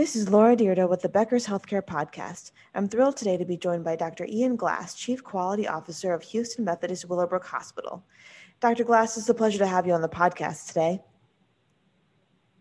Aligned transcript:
This 0.00 0.16
is 0.16 0.30
Laura 0.30 0.56
Dyrda 0.56 0.88
with 0.88 1.02
the 1.02 1.10
Becker's 1.10 1.46
Healthcare 1.46 1.82
Podcast. 1.82 2.52
I'm 2.74 2.88
thrilled 2.88 3.18
today 3.18 3.36
to 3.36 3.44
be 3.44 3.58
joined 3.58 3.84
by 3.84 3.96
Dr. 3.96 4.24
Ian 4.24 4.56
Glass, 4.56 4.94
Chief 4.94 5.22
Quality 5.22 5.68
Officer 5.68 6.14
of 6.14 6.22
Houston 6.22 6.64
Methodist 6.64 7.06
Willowbrook 7.06 7.44
Hospital. 7.44 8.02
Dr. 8.60 8.84
Glass, 8.84 9.18
it's 9.18 9.28
a 9.28 9.34
pleasure 9.34 9.58
to 9.58 9.66
have 9.66 9.86
you 9.86 9.92
on 9.92 10.00
the 10.00 10.08
podcast 10.08 10.68
today. 10.68 11.02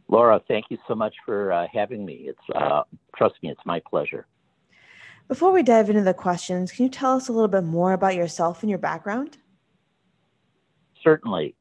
Laura, 0.09 0.41
thank 0.49 0.65
you 0.69 0.77
so 0.85 0.95
much 0.95 1.15
for 1.25 1.53
uh, 1.53 1.65
having 1.71 2.05
me. 2.05 2.25
It's 2.27 2.57
uh, 2.57 2.83
trust 3.15 3.35
me, 3.41 3.51
it's 3.51 3.65
my 3.65 3.81
pleasure. 3.89 4.27
Before 5.29 5.53
we 5.53 5.63
dive 5.63 5.89
into 5.89 6.03
the 6.03 6.13
questions, 6.13 6.73
can 6.73 6.83
you 6.83 6.91
tell 6.91 7.15
us 7.15 7.29
a 7.29 7.31
little 7.31 7.47
bit 7.47 7.63
more 7.63 7.93
about 7.93 8.15
yourself 8.15 8.63
and 8.63 8.69
your 8.69 8.79
background? 8.79 9.37
Certainly. 11.01 11.55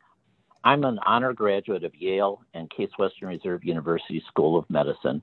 I'm 0.65 0.83
an 0.83 0.99
honor 1.07 1.33
graduate 1.33 1.85
of 1.85 1.95
Yale 1.95 2.43
and 2.53 2.69
Case 2.69 2.91
Western 2.99 3.29
Reserve 3.29 3.63
University 3.63 4.21
School 4.29 4.59
of 4.59 4.69
Medicine. 4.69 5.23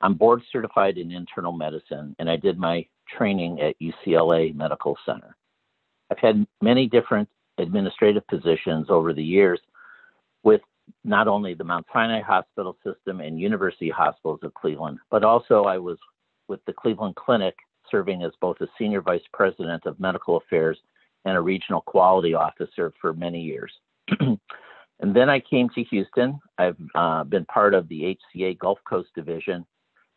I'm 0.00 0.14
board 0.14 0.42
certified 0.52 0.96
in 0.96 1.10
internal 1.10 1.52
medicine, 1.52 2.14
and 2.18 2.30
I 2.30 2.36
did 2.36 2.58
my 2.58 2.86
training 3.16 3.60
at 3.60 3.74
UCLA 3.80 4.54
Medical 4.54 4.96
Center. 5.04 5.36
I've 6.10 6.18
had 6.18 6.46
many 6.62 6.86
different 6.86 7.28
administrative 7.58 8.26
positions 8.28 8.86
over 8.88 9.12
the 9.12 9.22
years 9.22 9.60
with 10.44 10.60
not 11.04 11.28
only 11.28 11.54
the 11.54 11.64
Mount 11.64 11.86
Sinai 11.92 12.20
Hospital 12.20 12.76
System 12.84 13.20
and 13.20 13.40
University 13.40 13.90
Hospitals 13.90 14.40
of 14.42 14.54
Cleveland, 14.54 14.98
but 15.10 15.24
also 15.24 15.64
I 15.64 15.78
was 15.78 15.98
with 16.48 16.64
the 16.66 16.72
Cleveland 16.72 17.16
Clinic 17.16 17.54
serving 17.90 18.22
as 18.22 18.32
both 18.40 18.60
a 18.60 18.68
senior 18.78 19.00
vice 19.00 19.22
president 19.32 19.84
of 19.86 19.98
medical 20.00 20.36
affairs 20.36 20.78
and 21.24 21.36
a 21.36 21.40
regional 21.40 21.80
quality 21.82 22.34
officer 22.34 22.92
for 23.00 23.12
many 23.12 23.40
years. 23.40 23.72
and 24.20 24.38
then 25.14 25.28
I 25.28 25.40
came 25.40 25.68
to 25.70 25.82
Houston. 25.84 26.38
I've 26.56 26.76
uh, 26.94 27.24
been 27.24 27.44
part 27.46 27.74
of 27.74 27.88
the 27.88 28.16
HCA 28.36 28.58
Gulf 28.58 28.78
Coast 28.88 29.08
Division, 29.14 29.66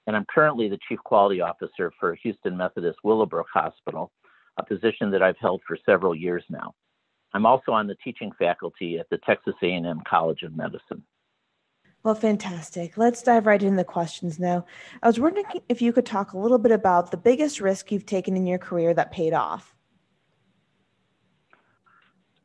and 0.08 0.16
I'm 0.16 0.26
currently 0.26 0.70
the 0.70 0.80
chief 0.88 1.00
quality 1.00 1.42
officer 1.42 1.92
for 2.00 2.16
Houston 2.16 2.58
Methodist 2.58 3.00
Willowbrook 3.04 3.48
Hospital, 3.54 4.12
a 4.58 4.66
position 4.66 5.12
that 5.12 5.22
I've 5.22 5.38
held 5.40 5.62
for 5.68 5.78
several 5.86 6.16
years 6.16 6.44
now. 6.50 6.74
I'm 7.34 7.46
also 7.46 7.72
on 7.72 7.88
the 7.88 7.96
teaching 8.04 8.32
faculty 8.38 9.00
at 9.00 9.10
the 9.10 9.20
Texas 9.20 9.54
A&M 9.64 10.02
College 10.08 10.44
of 10.44 10.56
Medicine. 10.56 11.04
Well, 12.04 12.16
fantastic. 12.16 12.98
Let's 12.98 13.22
dive 13.22 13.46
right 13.46 13.62
into 13.62 13.78
the 13.78 13.84
questions 13.84 14.40
now. 14.40 14.66
I 15.04 15.08
was 15.08 15.20
wondering 15.20 15.46
if 15.70 15.82
you 15.82 15.94
could 15.94 16.06
talk 16.06 16.34
a 16.34 16.38
little 16.38 16.58
bit 16.58 16.72
about 16.72 17.12
the 17.12 17.18
biggest 17.18 17.62
risk 17.62 17.92
you've 17.92 18.08
taken 18.08 18.36
in 18.36 18.48
your 18.48 18.58
career 18.58 18.94
that 18.96 19.12
paid 19.12 19.34
off. 19.34 19.76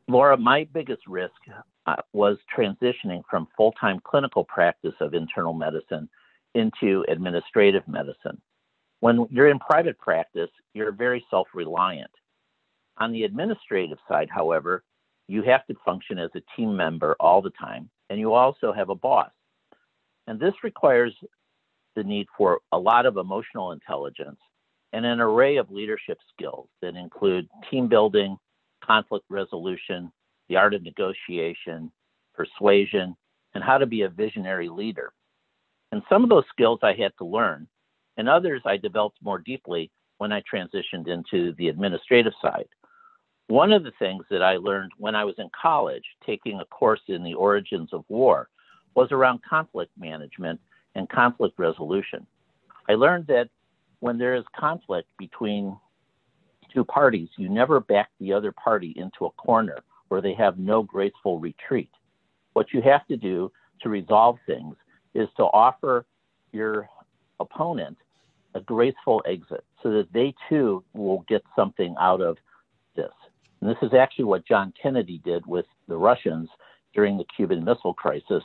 Laura, 0.07 0.37
my 0.37 0.67
biggest 0.73 1.01
risk 1.07 1.33
uh, 1.87 1.95
was 2.13 2.37
transitioning 2.55 3.23
from 3.29 3.47
full 3.57 3.71
time 3.73 3.99
clinical 4.03 4.45
practice 4.45 4.93
of 5.01 5.15
internal 5.15 5.53
medicine 5.53 6.07
into 6.57 7.05
administrative 7.07 7.87
medicine. 7.87 8.41
When 8.99 9.27
you're 9.29 9.49
in 9.49 9.59
private 9.59 9.97
practice, 9.99 10.49
you're 10.73 10.91
very 10.91 11.25
self 11.29 11.47
reliant. 11.53 12.11
On 12.97 13.11
the 13.11 13.23
administrative 13.23 13.99
side, 14.09 14.27
however, 14.29 14.83
you 15.27 15.43
have 15.43 15.65
to 15.67 15.75
function 15.85 16.17
as 16.17 16.31
a 16.35 16.41
team 16.55 16.75
member 16.75 17.15
all 17.19 17.41
the 17.41 17.51
time, 17.51 17.89
and 18.09 18.19
you 18.19 18.33
also 18.33 18.73
have 18.73 18.89
a 18.89 18.95
boss. 18.95 19.29
And 20.25 20.39
this 20.39 20.53
requires 20.63 21.13
the 21.95 22.03
need 22.03 22.27
for 22.37 22.59
a 22.71 22.77
lot 22.77 23.05
of 23.05 23.17
emotional 23.17 23.71
intelligence 23.71 24.39
and 24.93 25.05
an 25.05 25.19
array 25.19 25.57
of 25.57 25.69
leadership 25.69 26.17
skills 26.33 26.69
that 26.81 26.95
include 26.95 27.47
team 27.69 27.87
building, 27.87 28.37
conflict 28.83 29.25
resolution, 29.29 30.11
the 30.49 30.55
art 30.55 30.73
of 30.73 30.81
negotiation, 30.81 31.91
persuasion, 32.33 33.15
and 33.53 33.63
how 33.63 33.77
to 33.77 33.85
be 33.85 34.03
a 34.03 34.09
visionary 34.09 34.69
leader. 34.69 35.11
And 35.91 36.01
some 36.09 36.23
of 36.23 36.29
those 36.29 36.43
skills 36.49 36.79
I 36.83 36.93
had 36.93 37.13
to 37.17 37.25
learn, 37.25 37.67
and 38.17 38.27
others 38.27 38.61
I 38.65 38.77
developed 38.77 39.19
more 39.21 39.39
deeply 39.39 39.91
when 40.17 40.31
I 40.31 40.41
transitioned 40.41 41.07
into 41.07 41.53
the 41.53 41.69
administrative 41.69 42.33
side. 42.41 42.67
One 43.47 43.71
of 43.71 43.83
the 43.83 43.93
things 43.97 44.25
that 44.29 44.41
I 44.43 44.57
learned 44.57 44.91
when 44.97 45.15
I 45.15 45.23
was 45.23 45.35
in 45.37 45.49
college, 45.59 46.03
taking 46.25 46.59
a 46.59 46.65
course 46.65 46.99
in 47.07 47.23
the 47.23 47.33
origins 47.33 47.93
of 47.93 48.03
war, 48.09 48.49
was 48.95 49.11
around 49.11 49.39
conflict 49.47 49.91
management 49.97 50.59
and 50.95 51.07
conflict 51.07 51.57
resolution. 51.57 52.25
I 52.89 52.95
learned 52.95 53.27
that 53.27 53.49
when 53.99 54.17
there 54.17 54.35
is 54.35 54.43
conflict 54.59 55.07
between 55.17 55.77
two 56.73 56.83
parties, 56.83 57.29
you 57.37 57.47
never 57.47 57.79
back 57.79 58.09
the 58.19 58.33
other 58.33 58.51
party 58.51 58.93
into 58.97 59.25
a 59.25 59.31
corner 59.31 59.79
where 60.09 60.21
they 60.21 60.33
have 60.33 60.57
no 60.57 60.83
graceful 60.83 61.39
retreat. 61.39 61.91
What 62.53 62.73
you 62.73 62.81
have 62.81 63.05
to 63.07 63.17
do 63.17 63.51
to 63.81 63.89
resolve 63.89 64.37
things 64.45 64.75
is 65.17 65.27
to 65.37 65.43
offer 65.43 66.05
your 66.51 66.87
opponent 67.39 67.97
a 68.53 68.61
graceful 68.61 69.21
exit 69.25 69.65
so 69.81 69.91
that 69.91 70.11
they 70.13 70.33
too 70.47 70.83
will 70.93 71.25
get 71.27 71.43
something 71.55 71.95
out 71.99 72.21
of 72.21 72.37
this. 72.95 73.11
And 73.59 73.69
this 73.69 73.77
is 73.81 73.93
actually 73.93 74.25
what 74.25 74.47
John 74.47 74.73
Kennedy 74.81 75.19
did 75.25 75.45
with 75.45 75.65
the 75.87 75.97
Russians 75.97 76.49
during 76.93 77.17
the 77.17 77.25
Cuban 77.35 77.63
Missile 77.63 77.93
Crisis. 77.93 78.43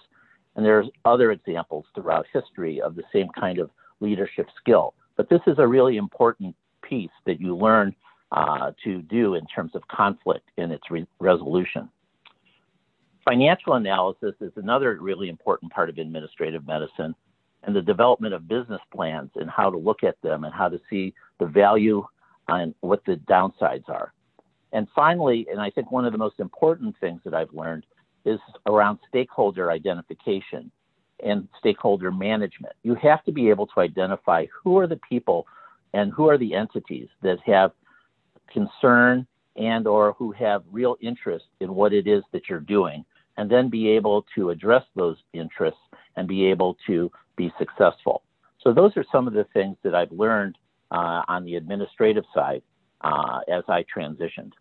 And 0.56 0.65
there's 0.65 0.88
other 1.05 1.31
examples 1.33 1.84
throughout 1.94 2.27
history 2.33 2.81
of 2.81 2.94
the 2.94 3.04
same 3.12 3.28
kind 3.39 3.59
of 3.59 3.71
leadership 4.00 4.49
skill. 4.59 4.94
But 5.16 5.28
this 5.28 5.41
is 5.47 5.59
a 5.59 5.66
really 5.66 5.97
important 5.99 6.56
piece 6.83 7.10
that 7.27 7.41
you 7.41 7.56
learn 7.56 7.94
uh, 8.33 8.72
to 8.84 9.03
do 9.03 9.34
in 9.34 9.47
terms 9.47 9.72
of 9.75 9.87
conflict 9.89 10.49
and 10.56 10.72
its 10.72 10.91
re- 10.91 11.06
resolution. 11.21 11.89
Financial 13.25 13.75
analysis 13.75 14.34
is 14.41 14.53
another 14.56 14.99
really 15.00 15.28
important 15.28 15.72
part 15.72 15.88
of 15.88 15.99
administrative 15.99 16.66
medicine 16.66 17.15
and 17.62 17.77
the 17.77 17.83
development 17.83 18.34
of 18.34 18.49
business 18.49 18.81
plans 18.93 19.31
and 19.37 19.49
how 19.49 19.71
to 19.71 19.78
look 19.78 20.03
at 20.03 20.21
them 20.22 20.43
and 20.43 20.53
how 20.53 20.69
to 20.69 20.81
see 20.91 21.15
the 21.38 21.47
value 21.47 22.05
and 22.49 22.75
what 22.81 23.05
the 23.05 23.15
downsides 23.31 23.88
are. 23.88 24.12
And 24.72 24.88
finally, 24.94 25.47
and 25.50 25.60
I 25.60 25.71
think 25.71 25.93
one 25.93 26.05
of 26.05 26.12
the 26.12 26.19
most 26.19 26.41
important 26.41 26.97
things 27.00 27.21
that 27.25 27.34
I've 27.34 27.53
learned 27.53 27.87
is 28.25 28.41
around 28.66 28.99
stakeholder 29.09 29.71
identification 29.71 30.71
and 31.25 31.47
stakeholder 31.60 32.10
management. 32.10 32.75
You 32.83 32.97
have 32.97 33.22
to 33.25 33.33
be 33.33 33.50
able 33.50 33.69
to 33.69 33.81
identify 33.81 34.47
who 34.65 34.78
are 34.78 34.89
the 34.89 35.00
people 35.09 35.47
and 35.94 36.12
who 36.12 36.28
are 36.28 36.39
the 36.39 36.54
entities 36.54 37.09
that 37.22 37.39
have 37.47 37.71
concern 38.53 39.27
and 39.54 39.87
or 39.87 40.15
who 40.15 40.33
have 40.33 40.65
real 40.72 40.97
interest 41.00 41.44
in 41.60 41.75
what 41.75 41.93
it 41.93 42.09
is 42.09 42.25
that 42.33 42.49
you're 42.49 42.59
doing 42.59 43.04
and 43.37 43.50
then 43.50 43.69
be 43.69 43.88
able 43.88 44.25
to 44.34 44.50
address 44.50 44.84
those 44.94 45.16
interests 45.32 45.81
and 46.16 46.28
be 46.28 46.47
able 46.47 46.76
to 46.87 47.10
be 47.37 47.53
successful. 47.59 48.22
So 48.60 48.72
those 48.72 48.97
are 48.97 49.04
some 49.10 49.26
of 49.26 49.32
the 49.32 49.47
things 49.53 49.76
that 49.82 49.94
I've 49.94 50.12
learned 50.12 50.56
uh, 50.91 51.22
on 51.28 51.44
the 51.44 51.56
administrative 51.56 52.25
side 52.34 52.62
uh, 53.00 53.41
as 53.48 53.65
I 53.69 53.84
transitioned. 53.94 54.53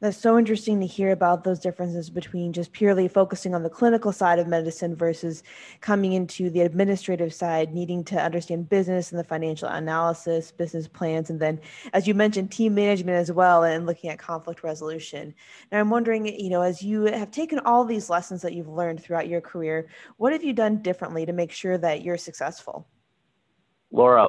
That's 0.00 0.16
so 0.16 0.38
interesting 0.38 0.80
to 0.80 0.86
hear 0.86 1.12
about 1.12 1.44
those 1.44 1.58
differences 1.58 2.08
between 2.08 2.54
just 2.54 2.72
purely 2.72 3.06
focusing 3.06 3.54
on 3.54 3.62
the 3.62 3.68
clinical 3.68 4.12
side 4.12 4.38
of 4.38 4.48
medicine 4.48 4.96
versus 4.96 5.42
coming 5.82 6.14
into 6.14 6.48
the 6.48 6.62
administrative 6.62 7.34
side, 7.34 7.74
needing 7.74 8.02
to 8.04 8.18
understand 8.18 8.70
business 8.70 9.12
and 9.12 9.18
the 9.18 9.24
financial 9.24 9.68
analysis, 9.68 10.52
business 10.52 10.88
plans, 10.88 11.28
and 11.28 11.38
then, 11.38 11.60
as 11.92 12.08
you 12.08 12.14
mentioned, 12.14 12.50
team 12.50 12.74
management 12.74 13.18
as 13.18 13.30
well, 13.30 13.62
and 13.62 13.84
looking 13.84 14.08
at 14.08 14.18
conflict 14.18 14.62
resolution. 14.62 15.34
Now, 15.70 15.80
I'm 15.80 15.90
wondering, 15.90 16.24
you 16.26 16.48
know, 16.48 16.62
as 16.62 16.82
you 16.82 17.04
have 17.04 17.30
taken 17.30 17.58
all 17.58 17.84
these 17.84 18.08
lessons 18.08 18.40
that 18.40 18.54
you've 18.54 18.68
learned 18.68 19.02
throughout 19.02 19.28
your 19.28 19.42
career, 19.42 19.86
what 20.16 20.32
have 20.32 20.42
you 20.42 20.54
done 20.54 20.80
differently 20.80 21.26
to 21.26 21.34
make 21.34 21.52
sure 21.52 21.76
that 21.76 22.00
you're 22.00 22.16
successful? 22.16 22.88
Laura, 23.90 24.28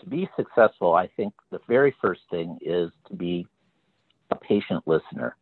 to 0.00 0.06
be 0.06 0.28
successful, 0.36 0.92
I 0.92 1.08
think 1.16 1.32
the 1.50 1.60
very 1.66 1.96
first 1.98 2.20
thing 2.30 2.58
is 2.60 2.90
to 3.06 3.14
be 3.14 3.46
a 4.30 4.36
patient 4.36 4.82
listener. 4.86 5.36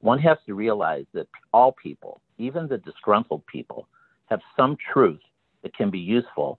One 0.00 0.18
has 0.20 0.38
to 0.46 0.54
realize 0.54 1.04
that 1.12 1.28
all 1.52 1.72
people, 1.72 2.20
even 2.38 2.68
the 2.68 2.78
disgruntled 2.78 3.44
people, 3.46 3.88
have 4.26 4.40
some 4.56 4.76
truth 4.92 5.20
that 5.62 5.76
can 5.76 5.90
be 5.90 5.98
useful 5.98 6.58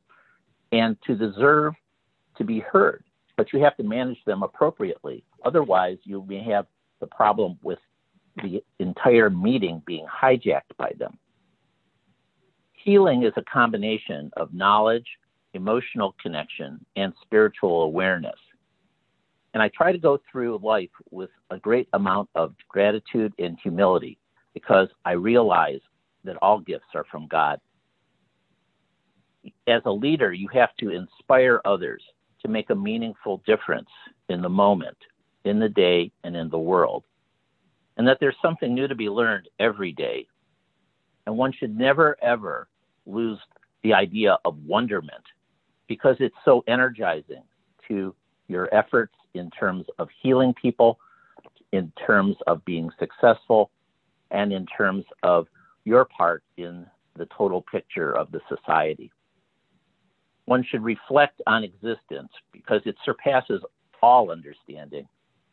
and 0.72 0.96
to 1.08 1.16
deserve 1.16 1.74
to 2.38 2.44
be 2.44 2.60
heard. 2.60 3.04
But 3.38 3.52
you 3.52 3.60
have 3.64 3.76
to 3.78 3.84
manage 3.84 4.24
them 4.26 4.44
appropriately. 4.44 5.24
Otherwise, 5.44 5.98
you 6.04 6.24
may 6.28 6.44
have 6.44 6.68
the 7.00 7.08
problem 7.08 7.58
with 7.64 7.80
the 8.38 8.64
entire 8.80 9.30
meeting 9.30 9.82
being 9.86 10.06
hijacked 10.06 10.76
by 10.78 10.94
them. 10.98 11.18
Healing 12.74 13.24
is 13.24 13.34
a 13.36 13.44
combination 13.44 14.32
of 14.38 14.54
knowledge, 14.54 15.06
emotional 15.54 16.16
connection, 16.22 16.84
and 16.96 17.14
spiritual 17.22 17.84
awareness. 17.84 18.38
And 19.54 19.62
I 19.62 19.70
try 19.70 19.92
to 19.92 19.98
go 19.98 20.20
through 20.32 20.60
life 20.64 20.90
with 21.10 21.30
a 21.50 21.58
great 21.58 21.90
amount 21.94 22.30
of 22.36 22.54
gratitude 22.70 23.34
and 23.38 23.58
humility 23.62 24.18
because 24.54 24.88
I 25.06 25.12
realize 25.14 25.82
that 26.24 26.38
all 26.38 26.60
gifts 26.60 26.86
are 26.96 27.06
from 27.12 27.28
God. 27.28 27.60
As 29.68 29.82
a 29.86 29.92
leader, 29.92 30.32
you 30.32 30.48
have 30.54 30.76
to 30.80 30.90
inspire 30.90 31.62
others 31.66 32.04
to 32.42 32.48
make 32.48 32.70
a 32.70 32.76
meaningful 32.76 33.42
difference 33.46 33.90
in 34.30 34.42
the 34.42 34.50
moment, 34.50 34.98
in 35.46 35.60
the 35.60 35.70
day, 35.70 36.12
and 36.24 36.36
in 36.36 36.50
the 36.50 36.60
world. 36.60 37.04
And 37.98 38.08
that 38.08 38.18
there's 38.20 38.36
something 38.42 38.74
new 38.74 38.88
to 38.88 38.96
be 38.96 39.10
learned 39.10 39.50
every 39.60 39.92
day. 39.92 40.28
And 41.26 41.38
one 41.38 41.52
should 41.52 41.78
never, 41.78 42.16
ever 42.22 42.68
lose 43.06 43.40
the 43.84 43.94
idea 43.94 44.38
of 44.46 44.58
wonderment 44.64 45.24
because 45.88 46.16
it's 46.20 46.36
so 46.46 46.64
energizing 46.68 47.44
to 47.88 48.16
your 48.48 48.74
efforts 48.74 49.14
in 49.34 49.50
terms 49.52 49.86
of 50.00 50.10
healing 50.22 50.54
people, 50.54 51.00
in 51.72 51.92
terms 52.06 52.36
of 52.48 52.64
being 52.66 52.90
successful, 53.00 53.72
and 54.32 54.52
in 54.52 54.66
terms 54.66 55.06
of 55.24 55.48
your 55.84 56.06
part 56.06 56.44
in 56.58 56.86
the 57.16 57.28
total 57.38 57.62
picture 57.62 58.16
of 58.16 58.32
the 58.32 58.40
society. 58.48 59.12
One 60.46 60.64
should 60.64 60.84
reflect 60.84 61.42
on 61.48 61.64
existence 61.64 62.32
because 62.52 62.82
it 62.86 62.96
surpasses 63.06 63.62
all 64.02 64.32
understanding, 64.32 65.08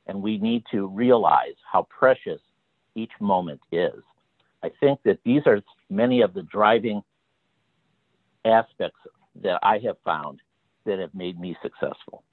and 0.06 0.22
we 0.22 0.38
need 0.38 0.64
to 0.70 0.86
realize 0.88 1.54
how 1.70 1.86
precious 1.90 2.40
each 2.94 3.12
moment 3.20 3.60
is. 3.70 4.02
I 4.62 4.70
think 4.81 5.00
that 5.04 5.19
these 5.24 5.42
are 5.46 5.60
many 5.88 6.20
of 6.22 6.34
the 6.34 6.42
driving 6.42 7.02
aspects 8.44 8.98
that 9.42 9.60
I 9.62 9.78
have 9.78 9.96
found 10.04 10.40
that 10.84 10.98
have 10.98 11.14
made 11.14 11.38
me 11.38 11.56
successful. 11.62 12.24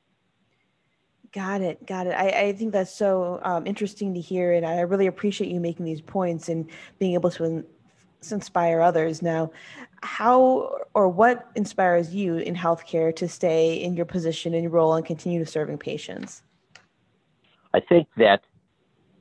Got 1.36 1.60
it. 1.60 1.86
Got 1.86 2.08
it. 2.08 2.12
I, 2.12 2.30
I 2.30 2.54
think 2.54 2.72
that's 2.72 2.96
so 2.96 3.42
um, 3.44 3.68
interesting 3.68 4.14
to 4.14 4.22
hear. 4.22 4.54
And 4.54 4.66
I 4.66 4.80
really 4.80 5.08
appreciate 5.08 5.52
you 5.52 5.60
making 5.60 5.84
these 5.84 6.00
points 6.00 6.48
and 6.48 6.66
being 6.98 7.14
able 7.14 7.30
to 7.32 7.44
in, 7.44 7.66
inspire 8.32 8.80
others. 8.80 9.22
Now, 9.22 9.52
how 10.02 10.78
or 10.94 11.10
what 11.10 11.52
inspires 11.56 12.16
you 12.16 12.38
in 12.38 12.56
healthcare 12.56 13.14
to 13.18 13.28
stay 13.28 13.76
in 13.76 13.96
your 13.96 14.06
position 14.06 14.54
and 14.54 14.72
role 14.72 14.94
and 14.94 15.06
continue 15.06 15.44
to 15.44 15.46
serving 15.46 15.78
patients? 15.78 16.42
I 17.74 17.82
think 17.82 18.08
that 18.16 18.44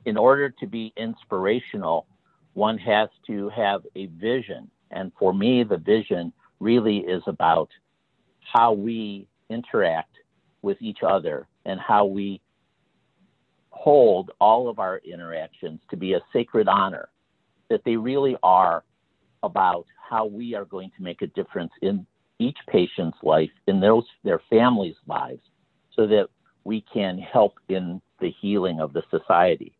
in 0.05 0.15
order 0.15 0.49
to 0.49 0.67
be 0.67 0.93
inspirational, 0.95 2.07
one 2.53 2.77
has 2.77 3.09
to 3.27 3.49
have 3.49 3.81
a 3.95 4.05
vision. 4.05 4.71
And 4.89 5.11
for 5.19 5.33
me, 5.33 5.63
the 5.63 5.77
vision 5.77 6.31
really 6.61 6.99
is 6.99 7.23
about 7.27 7.71
how 8.39 8.71
we 8.71 9.27
interact 9.49 10.15
with 10.61 10.77
each 10.81 10.99
other 11.03 11.49
and 11.65 11.79
how 11.79 12.05
we 12.05 12.41
hold 13.69 14.31
all 14.39 14.69
of 14.69 14.79
our 14.79 14.99
interactions 14.99 15.79
to 15.89 15.97
be 15.97 16.13
a 16.13 16.21
sacred 16.31 16.67
honor, 16.67 17.09
that 17.69 17.83
they 17.83 17.95
really 17.95 18.37
are 18.41 18.83
about 19.43 19.85
how 20.09 20.25
we 20.25 20.55
are 20.55 20.65
going 20.65 20.91
to 20.97 21.03
make 21.03 21.21
a 21.21 21.27
difference 21.27 21.71
in 21.81 22.05
each 22.39 22.57
patient's 22.67 23.17
life, 23.23 23.49
in 23.67 23.79
those 23.79 24.03
their 24.23 24.41
families' 24.49 24.95
lives, 25.07 25.41
so 25.95 26.07
that 26.07 26.27
we 26.63 26.83
can 26.93 27.17
help 27.17 27.53
in 27.69 28.01
the 28.19 28.33
healing 28.41 28.79
of 28.79 28.93
the 28.93 29.03
society. 29.09 29.77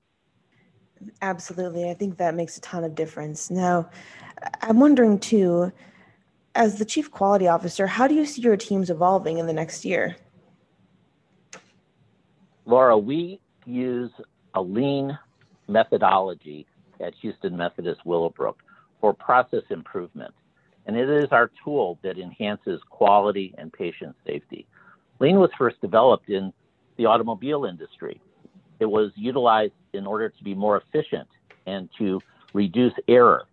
Absolutely. 1.21 1.89
I 1.89 1.93
think 1.93 2.17
that 2.17 2.35
makes 2.35 2.57
a 2.57 2.61
ton 2.61 2.83
of 2.83 2.95
difference. 2.95 3.51
Now, 3.51 3.89
I'm 4.61 4.79
wondering 4.79 5.19
too, 5.19 5.71
as 6.53 6.79
the 6.79 6.85
chief 6.85 7.11
quality 7.11 7.47
officer, 7.47 7.87
how 7.87 8.07
do 8.07 8.15
you 8.15 8.25
see 8.25 8.41
your 8.41 8.57
teams 8.57 8.89
evolving 8.89 9.37
in 9.37 9.45
the 9.45 9.53
next 9.53 9.83
year? 9.83 10.15
Laura, 12.65 12.97
we 12.97 13.39
use 13.65 14.11
a 14.55 14.61
lean 14.61 15.17
methodology 15.67 16.65
at 16.99 17.13
Houston 17.21 17.55
Methodist 17.55 18.01
Willowbrook 18.05 18.61
for 19.01 19.13
process 19.13 19.63
improvement. 19.69 20.33
And 20.85 20.95
it 20.95 21.09
is 21.09 21.29
our 21.31 21.51
tool 21.63 21.99
that 22.03 22.17
enhances 22.17 22.79
quality 22.89 23.53
and 23.57 23.73
patient 23.73 24.15
safety. 24.25 24.67
Lean 25.19 25.37
was 25.37 25.49
first 25.57 25.79
developed 25.81 26.29
in 26.29 26.53
the 26.97 27.05
automobile 27.05 27.65
industry. 27.65 28.21
It 28.79 28.85
was 28.85 29.11
utilized 29.15 29.73
in 29.93 30.05
order 30.05 30.29
to 30.29 30.43
be 30.43 30.53
more 30.53 30.77
efficient 30.77 31.27
and 31.65 31.89
to 31.97 32.21
reduce 32.53 32.93
error. 33.07 33.45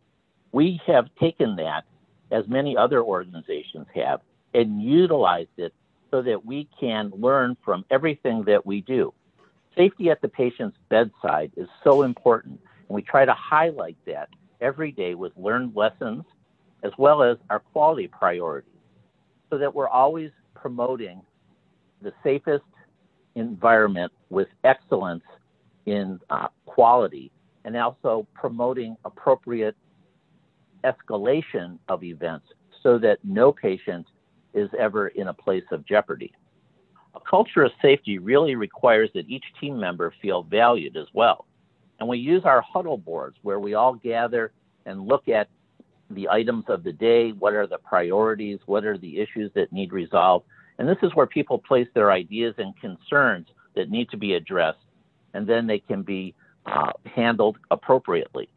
We 0.52 0.80
have 0.86 1.06
taken 1.18 1.56
that, 1.56 1.84
as 2.30 2.46
many 2.48 2.76
other 2.76 3.02
organizations 3.02 3.86
have, 3.94 4.20
and 4.54 4.82
utilized 4.82 5.50
it 5.56 5.72
so 6.12 6.22
that 6.22 6.44
we 6.44 6.68
can 6.78 7.10
learn 7.16 7.56
from 7.64 7.84
everything 7.90 8.44
that 8.44 8.64
we 8.64 8.82
do. 8.82 9.12
Safety 9.76 10.10
at 10.10 10.20
the 10.20 10.28
patient's 10.28 10.76
bedside 10.90 11.50
is 11.56 11.66
so 11.82 12.02
important, 12.02 12.60
and 12.88 12.94
we 12.94 13.02
try 13.02 13.24
to 13.24 13.32
highlight 13.32 13.96
that 14.06 14.28
every 14.60 14.92
day 14.92 15.14
with 15.14 15.32
learned 15.36 15.74
lessons 15.74 16.24
as 16.84 16.92
well 16.98 17.22
as 17.22 17.38
our 17.48 17.60
quality 17.60 18.06
priorities 18.06 18.68
so 19.50 19.58
that 19.58 19.74
we're 19.74 19.88
always 19.88 20.30
promoting 20.54 21.22
the 22.02 22.12
safest 22.22 22.64
environment 23.34 24.12
with 24.28 24.48
excellence 24.64 25.24
in 25.86 26.20
uh, 26.30 26.48
quality 26.66 27.30
and 27.64 27.76
also 27.76 28.26
promoting 28.34 28.96
appropriate 29.04 29.76
escalation 30.84 31.78
of 31.88 32.02
events 32.02 32.46
so 32.82 32.98
that 32.98 33.18
no 33.24 33.52
patient 33.52 34.06
is 34.54 34.68
ever 34.78 35.08
in 35.08 35.28
a 35.28 35.34
place 35.34 35.64
of 35.70 35.86
jeopardy. 35.86 36.32
A 37.14 37.20
culture 37.20 37.64
of 37.64 37.72
safety 37.80 38.18
really 38.18 38.54
requires 38.54 39.10
that 39.14 39.28
each 39.28 39.44
team 39.60 39.78
member 39.78 40.14
feel 40.22 40.42
valued 40.42 40.96
as 40.96 41.06
well. 41.12 41.46
And 42.00 42.08
we 42.08 42.18
use 42.18 42.44
our 42.44 42.62
huddle 42.62 42.96
boards 42.98 43.36
where 43.42 43.60
we 43.60 43.74
all 43.74 43.94
gather 43.94 44.52
and 44.86 45.06
look 45.06 45.28
at 45.28 45.48
the 46.10 46.28
items 46.28 46.64
of 46.68 46.82
the 46.82 46.92
day, 46.92 47.30
what 47.32 47.54
are 47.54 47.66
the 47.66 47.78
priorities, 47.78 48.58
what 48.66 48.84
are 48.84 48.98
the 48.98 49.20
issues 49.20 49.50
that 49.54 49.72
need 49.72 49.92
resolved. 49.92 50.46
And 50.78 50.88
this 50.88 50.98
is 51.02 51.14
where 51.14 51.26
people 51.26 51.58
place 51.58 51.88
their 51.94 52.10
ideas 52.10 52.54
and 52.58 52.74
concerns 52.80 53.46
that 53.74 53.90
need 53.90 54.10
to 54.10 54.16
be 54.16 54.34
addressed, 54.34 54.84
and 55.34 55.46
then 55.46 55.66
they 55.66 55.78
can 55.78 56.02
be 56.02 56.34
uh, 56.66 56.92
handled 57.04 57.58
appropriately. 57.70 58.48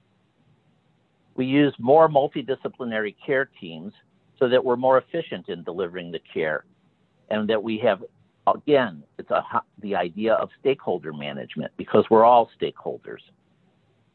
We 1.36 1.46
use 1.46 1.74
more 1.80 2.10
multidisciplinary 2.10 3.16
care 3.26 3.50
teams 3.60 3.94
so 4.40 4.50
that 4.50 4.64
we're 4.64 4.76
more 4.76 4.98
efficient 4.98 5.50
in 5.50 5.64
delivering 5.64 6.12
the 6.12 6.22
care. 6.34 6.66
And 7.30 7.50
that 7.50 7.62
we 7.62 7.78
have 7.80 8.04
again 8.48 9.04
it's 9.18 9.32
a, 9.32 9.44
the 9.82 9.96
idea 9.96 10.34
of 10.34 10.50
stakeholder 10.60 11.12
management 11.14 11.72
because 11.78 12.06
we're 12.10 12.26
all 12.26 12.50
stakeholders. 12.62 13.22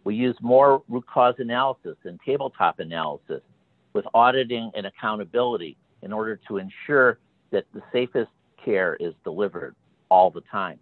We 0.04 0.14
use 0.14 0.36
more 0.40 0.82
root 0.88 1.06
cause 1.06 1.34
analysis 1.38 1.96
and 2.04 2.18
tabletop 2.24 2.78
analysis 2.78 3.42
with 3.92 4.04
auditing 4.14 4.70
and 4.74 4.86
accountability 4.86 5.76
in 6.02 6.12
order 6.12 6.40
to 6.48 6.58
ensure 6.58 7.18
that 7.50 7.66
the 7.74 7.82
safest 7.92 8.30
care 8.64 8.96
is 9.00 9.12
delivered 9.24 9.74
all 10.08 10.30
the 10.30 10.42
time. 10.42 10.78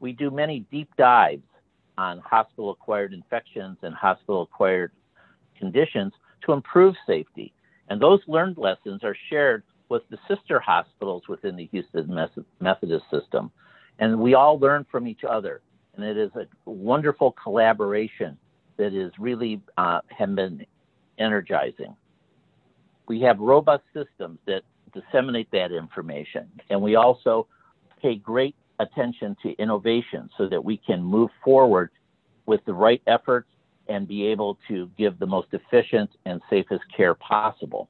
We 0.00 0.12
do 0.12 0.30
many 0.30 0.66
deep 0.70 0.90
dives 0.96 1.44
on 1.96 2.18
hospital 2.18 2.70
acquired 2.70 3.12
infections 3.12 3.78
and 3.82 3.94
hospital 3.94 4.42
acquired 4.42 4.90
conditions 5.58 6.12
to 6.44 6.52
improve 6.52 6.96
safety 7.06 7.52
and 7.92 8.00
those 8.00 8.20
learned 8.26 8.56
lessons 8.56 9.04
are 9.04 9.14
shared 9.28 9.64
with 9.90 10.00
the 10.08 10.16
sister 10.26 10.58
hospitals 10.58 11.24
within 11.28 11.56
the 11.56 11.66
Houston 11.72 12.08
Methodist 12.58 13.04
system. 13.10 13.50
And 13.98 14.18
we 14.18 14.32
all 14.32 14.58
learn 14.58 14.86
from 14.90 15.06
each 15.06 15.24
other. 15.28 15.60
And 15.94 16.02
it 16.02 16.16
is 16.16 16.30
a 16.34 16.46
wonderful 16.64 17.32
collaboration 17.32 18.38
that 18.78 18.94
is 18.94 19.12
really 19.18 19.60
uh, 19.76 20.00
have 20.08 20.34
been 20.34 20.64
energizing. 21.18 21.94
We 23.08 23.20
have 23.20 23.38
robust 23.38 23.84
systems 23.92 24.38
that 24.46 24.62
disseminate 24.94 25.50
that 25.50 25.70
information. 25.70 26.48
And 26.70 26.80
we 26.80 26.96
also 26.96 27.46
pay 28.00 28.16
great 28.16 28.56
attention 28.80 29.36
to 29.42 29.50
innovation 29.58 30.30
so 30.38 30.48
that 30.48 30.64
we 30.64 30.78
can 30.78 31.02
move 31.02 31.28
forward 31.44 31.90
with 32.46 32.64
the 32.64 32.72
right 32.72 33.02
efforts 33.06 33.48
and 33.88 34.08
be 34.08 34.26
able 34.26 34.58
to 34.68 34.90
give 34.96 35.18
the 35.18 35.26
most 35.26 35.48
efficient 35.52 36.10
and 36.24 36.40
safest 36.48 36.82
care 36.96 37.14
possible. 37.14 37.88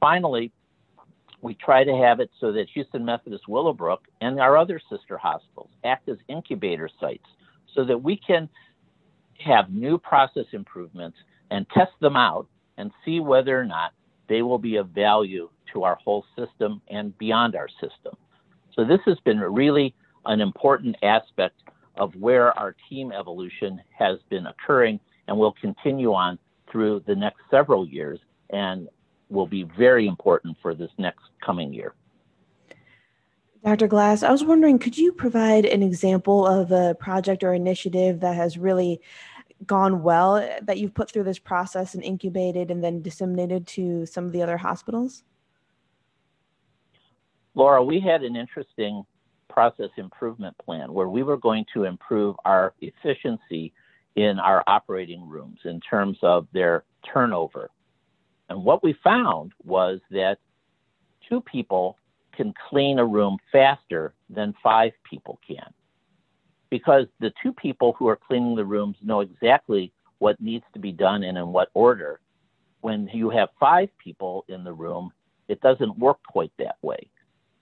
Finally, 0.00 0.52
we 1.40 1.54
try 1.54 1.84
to 1.84 1.94
have 1.96 2.20
it 2.20 2.30
so 2.40 2.52
that 2.52 2.68
Houston 2.74 3.04
Methodist 3.04 3.48
Willowbrook 3.48 4.02
and 4.20 4.40
our 4.40 4.56
other 4.56 4.80
sister 4.90 5.16
hospitals 5.16 5.70
act 5.84 6.08
as 6.08 6.16
incubator 6.28 6.88
sites 7.00 7.26
so 7.74 7.84
that 7.84 8.02
we 8.02 8.16
can 8.16 8.48
have 9.44 9.70
new 9.70 9.98
process 9.98 10.46
improvements 10.52 11.16
and 11.50 11.66
test 11.70 11.92
them 12.00 12.16
out 12.16 12.48
and 12.76 12.90
see 13.04 13.20
whether 13.20 13.58
or 13.58 13.64
not 13.64 13.92
they 14.28 14.42
will 14.42 14.58
be 14.58 14.76
of 14.76 14.88
value 14.88 15.48
to 15.72 15.84
our 15.84 15.96
whole 15.96 16.24
system 16.36 16.80
and 16.88 17.16
beyond 17.18 17.54
our 17.54 17.68
system. 17.80 18.14
So 18.74 18.84
this 18.84 19.00
has 19.06 19.18
been 19.24 19.38
really 19.40 19.94
an 20.26 20.40
important 20.40 20.96
aspect 21.02 21.62
of 21.96 22.14
where 22.16 22.56
our 22.58 22.74
team 22.88 23.12
evolution 23.12 23.80
has 23.96 24.18
been 24.28 24.46
occurring 24.46 25.00
and 25.26 25.36
will 25.36 25.54
continue 25.60 26.12
on 26.12 26.38
through 26.70 27.02
the 27.06 27.14
next 27.14 27.40
several 27.50 27.86
years 27.86 28.18
and 28.50 28.88
will 29.30 29.46
be 29.46 29.64
very 29.64 30.06
important 30.06 30.56
for 30.60 30.74
this 30.74 30.90
next 30.98 31.24
coming 31.44 31.72
year. 31.72 31.94
Dr. 33.64 33.88
Glass, 33.88 34.22
I 34.22 34.30
was 34.30 34.44
wondering, 34.44 34.78
could 34.78 34.96
you 34.96 35.12
provide 35.12 35.64
an 35.66 35.82
example 35.82 36.46
of 36.46 36.70
a 36.70 36.94
project 36.94 37.42
or 37.42 37.52
initiative 37.52 38.20
that 38.20 38.36
has 38.36 38.56
really 38.56 39.00
gone 39.66 40.02
well 40.02 40.34
that 40.62 40.78
you've 40.78 40.94
put 40.94 41.10
through 41.10 41.24
this 41.24 41.38
process 41.38 41.94
and 41.94 42.04
incubated 42.04 42.70
and 42.70 42.82
then 42.82 43.02
disseminated 43.02 43.66
to 43.66 44.06
some 44.06 44.24
of 44.24 44.32
the 44.32 44.42
other 44.42 44.56
hospitals? 44.56 45.24
Laura, 47.54 47.82
we 47.82 47.98
had 47.98 48.22
an 48.22 48.36
interesting 48.36 49.04
process 49.48 49.90
improvement 49.96 50.56
plan 50.58 50.92
where 50.92 51.08
we 51.08 51.24
were 51.24 51.36
going 51.36 51.64
to 51.74 51.84
improve 51.84 52.36
our 52.44 52.74
efficiency 52.80 53.72
in 54.14 54.38
our 54.38 54.62
operating 54.68 55.28
rooms 55.28 55.58
in 55.64 55.80
terms 55.80 56.16
of 56.22 56.46
their 56.52 56.84
turnover. 57.12 57.70
And 58.48 58.64
what 58.64 58.82
we 58.82 58.94
found 59.04 59.52
was 59.64 60.00
that 60.10 60.38
two 61.28 61.40
people 61.40 61.96
can 62.34 62.54
clean 62.68 62.98
a 62.98 63.04
room 63.04 63.38
faster 63.52 64.14
than 64.30 64.54
five 64.62 64.92
people 65.08 65.38
can. 65.46 65.72
Because 66.70 67.06
the 67.20 67.32
two 67.42 67.52
people 67.52 67.94
who 67.98 68.08
are 68.08 68.16
cleaning 68.16 68.54
the 68.54 68.64
rooms 68.64 68.96
know 69.02 69.20
exactly 69.20 69.92
what 70.18 70.40
needs 70.40 70.64
to 70.72 70.78
be 70.78 70.92
done 70.92 71.22
and 71.22 71.38
in 71.38 71.48
what 71.48 71.70
order. 71.74 72.20
When 72.80 73.08
you 73.12 73.30
have 73.30 73.48
five 73.58 73.88
people 73.98 74.44
in 74.48 74.64
the 74.64 74.72
room, 74.72 75.12
it 75.48 75.60
doesn't 75.60 75.98
work 75.98 76.18
quite 76.28 76.52
that 76.58 76.76
way. 76.82 77.10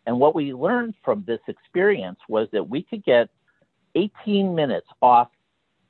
And 0.06 0.20
what 0.20 0.34
we 0.34 0.52
learned 0.52 0.94
from 1.04 1.24
this 1.26 1.40
experience 1.48 2.18
was 2.28 2.48
that 2.52 2.68
we 2.68 2.82
could 2.82 3.04
get 3.04 3.28
18 3.94 4.54
minutes 4.54 4.86
off 5.02 5.28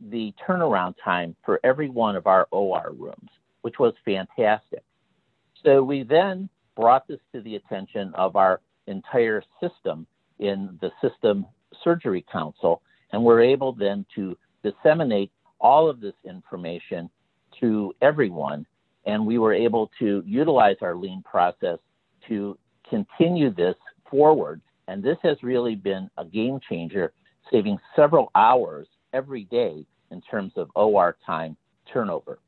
the 0.01 0.33
turnaround 0.47 0.95
time 1.03 1.35
for 1.45 1.61
every 1.65 1.89
one 1.89 2.17
of 2.17 2.27
our 2.27 2.47
OR 2.51 2.93
rooms, 2.97 3.31
which 3.67 3.81
was 3.81 3.95
fantastic. 4.05 4.85
So 5.65 5.83
we 5.83 6.05
then 6.05 6.49
brought 6.77 7.09
this 7.09 7.19
to 7.35 7.41
the 7.41 7.57
attention 7.57 8.13
of 8.15 8.37
our 8.37 8.61
entire 8.87 9.43
system 9.61 10.07
in 10.39 10.79
the 10.81 10.93
System 11.03 11.45
Surgery 11.83 12.25
Council, 12.31 12.81
and 13.11 13.25
we're 13.25 13.43
able 13.43 13.73
then 13.73 14.07
to 14.15 14.39
disseminate 14.63 15.33
all 15.59 15.91
of 15.91 15.99
this 15.99 16.15
information 16.25 17.11
to 17.59 17.93
everyone. 18.03 18.65
And 19.05 19.27
we 19.27 19.39
were 19.39 19.53
able 19.53 19.91
to 19.99 20.23
utilize 20.25 20.77
our 20.81 20.95
lean 20.95 21.25
process 21.25 21.81
to 22.29 22.57
continue 22.89 23.51
this 23.53 23.75
forward. 24.09 24.61
And 24.87 25.03
this 25.03 25.19
has 25.25 25.43
really 25.43 25.75
been 25.75 26.09
a 26.19 26.25
game 26.25 26.61
changer, 26.69 27.13
saving 27.51 27.79
several 27.97 28.31
hours 28.37 28.87
every 29.13 29.43
day 29.43 29.85
in 30.13 30.21
terms 30.21 30.53
of 30.55 30.71
OR 30.77 31.17
time 31.27 31.57
turnover. 31.93 32.39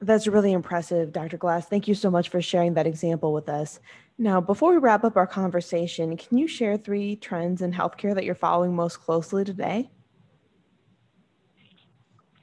That's 0.00 0.26
really 0.26 0.52
impressive, 0.52 1.12
Dr. 1.12 1.38
Glass. 1.38 1.66
Thank 1.66 1.88
you 1.88 1.94
so 1.94 2.10
much 2.10 2.28
for 2.28 2.42
sharing 2.42 2.74
that 2.74 2.86
example 2.86 3.32
with 3.32 3.48
us. 3.48 3.80
Now, 4.18 4.40
before 4.40 4.72
we 4.72 4.78
wrap 4.78 5.04
up 5.04 5.16
our 5.16 5.26
conversation, 5.26 6.16
can 6.16 6.36
you 6.36 6.46
share 6.46 6.76
three 6.76 7.16
trends 7.16 7.62
in 7.62 7.72
healthcare 7.72 8.14
that 8.14 8.24
you're 8.24 8.34
following 8.34 8.74
most 8.74 9.00
closely 9.00 9.44
today? 9.44 9.90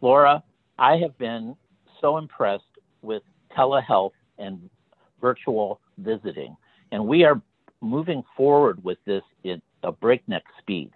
Laura, 0.02 0.44
I 0.80 0.98
have 0.98 1.18
been 1.18 1.56
so 2.02 2.18
impressed 2.18 2.64
with 3.04 3.22
telehealth 3.56 4.12
and 4.40 4.70
virtual 5.22 5.80
visiting, 6.00 6.58
and 6.92 7.08
we 7.08 7.24
are 7.24 7.40
moving 7.82 8.24
forward 8.36 8.84
with 8.84 8.98
this 9.06 9.24
at 9.46 9.62
a 9.84 9.92
breakneck 9.92 10.44
speed. 10.60 10.92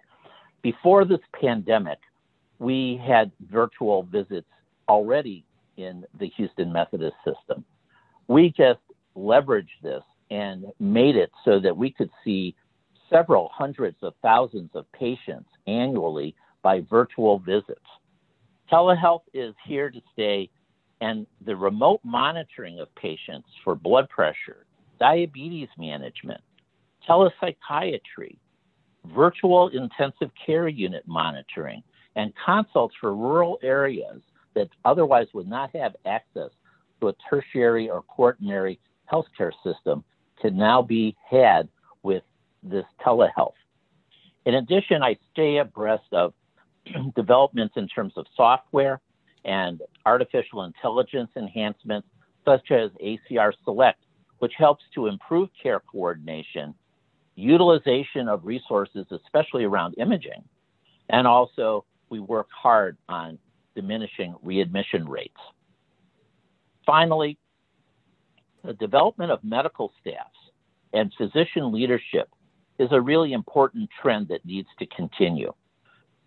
Before 0.62 1.04
this 1.04 1.20
pandemic, 1.40 1.98
we 2.58 3.00
had 3.06 3.30
virtual 3.48 4.02
visits 4.02 4.48
already 4.88 5.44
in 5.78 6.04
the 6.18 6.28
Houston 6.36 6.72
Methodist 6.72 7.14
system. 7.24 7.64
We 8.26 8.50
just 8.50 8.80
leveraged 9.16 9.80
this 9.82 10.02
and 10.30 10.66
made 10.78 11.16
it 11.16 11.30
so 11.44 11.58
that 11.60 11.76
we 11.76 11.90
could 11.90 12.10
see 12.24 12.54
several 13.08 13.50
hundreds 13.54 13.96
of 14.02 14.12
thousands 14.20 14.70
of 14.74 14.90
patients 14.92 15.48
annually 15.66 16.34
by 16.62 16.82
virtual 16.90 17.38
visits. 17.38 17.80
Telehealth 18.70 19.22
is 19.32 19.54
here 19.64 19.88
to 19.90 20.00
stay, 20.12 20.50
and 21.00 21.26
the 21.46 21.56
remote 21.56 22.00
monitoring 22.04 22.80
of 22.80 22.94
patients 22.96 23.48
for 23.64 23.74
blood 23.74 24.08
pressure, 24.10 24.66
diabetes 25.00 25.68
management, 25.78 26.40
telepsychiatry, 27.08 28.36
virtual 29.14 29.68
intensive 29.68 30.30
care 30.44 30.68
unit 30.68 31.04
monitoring, 31.06 31.82
and 32.16 32.32
consults 32.44 32.94
for 33.00 33.14
rural 33.14 33.58
areas 33.62 34.20
that 34.58 34.68
otherwise 34.84 35.28
would 35.34 35.48
not 35.48 35.74
have 35.76 35.94
access 36.04 36.50
to 37.00 37.08
a 37.08 37.14
tertiary 37.30 37.88
or 37.88 38.02
quaternary 38.02 38.80
healthcare 39.10 39.52
system 39.64 40.02
can 40.40 40.56
now 40.56 40.82
be 40.82 41.16
had 41.30 41.68
with 42.02 42.24
this 42.62 42.84
telehealth. 43.04 43.52
In 44.46 44.54
addition, 44.56 45.02
I 45.02 45.16
stay 45.32 45.58
abreast 45.58 46.12
of 46.12 46.34
developments 47.14 47.74
in 47.76 47.86
terms 47.86 48.14
of 48.16 48.26
software 48.36 49.00
and 49.44 49.80
artificial 50.04 50.64
intelligence 50.64 51.30
enhancements, 51.36 52.08
such 52.44 52.70
as 52.72 52.90
ACR 53.02 53.52
Select, 53.64 54.00
which 54.40 54.52
helps 54.58 54.82
to 54.94 55.06
improve 55.06 55.48
care 55.62 55.80
coordination, 55.80 56.74
utilization 57.36 58.28
of 58.28 58.44
resources, 58.44 59.06
especially 59.12 59.64
around 59.64 59.94
imaging, 59.98 60.42
and 61.10 61.26
also 61.26 61.84
we 62.10 62.18
work 62.18 62.48
hard 62.50 62.96
on 63.08 63.38
diminishing 63.78 64.34
readmission 64.42 65.08
rates. 65.08 65.38
Finally, 66.84 67.38
the 68.64 68.72
development 68.72 69.30
of 69.30 69.38
medical 69.44 69.92
staffs 70.00 70.34
and 70.92 71.12
physician 71.16 71.70
leadership 71.70 72.28
is 72.80 72.88
a 72.90 73.00
really 73.00 73.34
important 73.34 73.88
trend 74.02 74.26
that 74.26 74.44
needs 74.44 74.66
to 74.80 74.86
continue. 74.86 75.52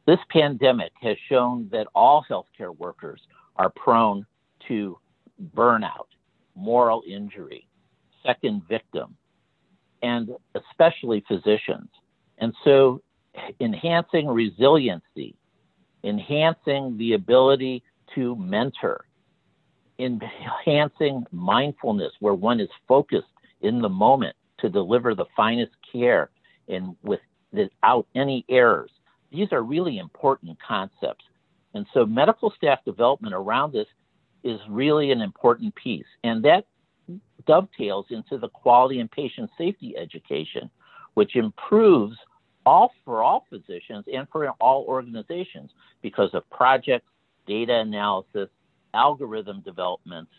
This 0.08 0.20
pandemic 0.30 0.94
has 1.02 1.18
shown 1.28 1.68
that 1.74 1.88
all 1.94 2.24
healthcare 2.30 2.74
workers 2.78 3.20
are 3.58 3.70
prone 3.70 4.26
to 4.70 4.98
burnout, 5.54 6.08
moral 6.56 7.04
injury, 7.06 7.68
second 8.26 8.62
victim, 8.70 9.18
and 10.02 10.30
especially 10.56 11.22
physicians. 11.28 11.90
And 12.38 12.54
so, 12.64 13.02
enhancing 13.60 14.28
resiliency, 14.28 15.31
enhancing 16.04 16.98
the 16.98 17.14
ability 17.14 17.84
to 18.16 18.36
mentor, 18.36 19.06
enhancing 20.00 21.26
mindfulness 21.32 22.12
where 22.20 22.34
one 22.34 22.60
is 22.60 22.70
focused 22.88 23.28
in 23.62 23.82
the 23.82 23.90
moment 23.90 24.36
to 24.60 24.70
deliver 24.70 25.16
the 25.16 25.26
finest 25.36 25.72
care 25.92 26.30
and 26.68 26.96
without 27.04 28.08
any 28.16 28.46
errors. 28.50 28.92
These 29.32 29.52
are 29.52 29.62
really 29.62 29.98
important 29.98 30.58
concepts. 30.66 31.26
And 31.74 31.86
so 31.94 32.06
medical 32.06 32.52
staff 32.58 32.80
development 32.86 33.34
around 33.34 33.74
this 33.74 33.88
is 34.44 34.60
really 34.70 35.12
an 35.12 35.22
important 35.22 35.74
piece. 35.76 36.06
And 36.24 36.44
that 36.44 36.66
dovetails 37.48 38.08
into 38.10 38.38
the 38.38 38.50
quality 38.50 39.00
and 39.00 39.10
patient 39.10 39.50
safety 39.58 39.96
education, 39.98 40.70
which 41.14 41.36
improves 41.36 42.18
all 42.66 42.92
for 43.06 43.24
all 43.24 43.46
physicians 43.50 44.06
and 44.12 44.28
for 44.32 44.48
all 44.60 44.86
organizations 44.88 45.72
because 46.02 46.30
of 46.34 46.50
projects, 46.50 47.08
data 47.48 47.80
analysis, 47.80 48.50
algorithm 48.94 49.62
developments, 49.62 50.32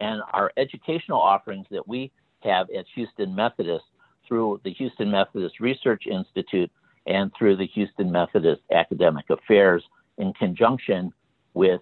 and 0.00 0.22
our 0.32 0.52
educational 0.56 1.20
offerings 1.20 1.66
that 1.70 1.86
we 1.86 2.12
have 2.40 2.68
at 2.70 2.84
Houston 2.94 3.34
Methodist 3.34 3.84
through 4.26 4.60
the 4.64 4.72
Houston 4.72 5.10
Methodist 5.10 5.60
Research 5.60 6.06
Institute 6.06 6.70
and 7.06 7.30
through 7.38 7.56
the 7.56 7.66
Houston 7.66 8.10
Methodist 8.10 8.62
Academic 8.72 9.28
Affairs 9.30 9.82
in 10.18 10.32
conjunction 10.34 11.12
with 11.54 11.80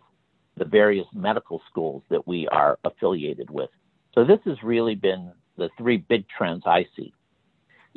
the 0.57 0.65
various 0.65 1.07
medical 1.15 1.61
schools 1.71 2.03
that 2.11 2.27
we 2.27 2.49
are 2.49 2.79
affiliated 2.85 3.51
with. 3.51 3.71
So 4.15 4.25
this 4.25 4.41
has 4.45 4.63
really 4.63 4.95
been 4.95 5.33
the 5.57 5.71
three 5.79 5.99
big 5.99 6.27
trends 6.29 6.65
I 6.67 6.87
see. 6.97 7.13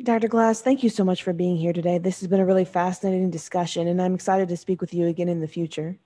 Dr. 0.02 0.28
Glass, 0.28 0.60
thank 0.60 0.82
you 0.82 0.90
so 0.90 1.04
much 1.04 1.22
for 1.22 1.32
being 1.32 1.56
here 1.56 1.72
today. 1.72 1.96
This 1.96 2.20
has 2.20 2.28
been 2.28 2.40
a 2.40 2.44
really 2.44 2.66
fascinating 2.66 3.30
discussion, 3.30 3.88
and 3.88 4.00
I'm 4.00 4.14
excited 4.14 4.46
to 4.48 4.56
speak 4.56 4.82
with 4.82 4.92
you 4.92 5.06
again 5.06 5.28
in 5.28 5.40
the 5.40 5.48
future. 5.48 5.96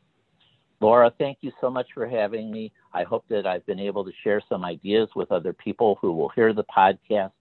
Laura, 0.80 1.12
thank 1.18 1.38
you 1.40 1.50
so 1.60 1.68
much 1.68 1.88
for 1.92 2.06
having 2.06 2.52
me. 2.52 2.72
I 2.94 3.02
hope 3.02 3.24
that 3.28 3.46
I've 3.46 3.66
been 3.66 3.80
able 3.80 4.04
to 4.04 4.12
share 4.22 4.40
some 4.48 4.64
ideas 4.64 5.08
with 5.16 5.32
other 5.32 5.52
people 5.52 5.98
who 6.00 6.12
will 6.12 6.28
hear 6.30 6.52
the 6.52 6.64
podcast, 6.64 7.32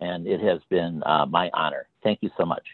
and 0.00 0.26
it 0.26 0.40
has 0.40 0.60
been 0.68 1.04
uh, 1.06 1.24
my 1.24 1.50
honor. 1.54 1.86
Thank 2.02 2.18
you 2.20 2.30
so 2.36 2.44
much. 2.44 2.66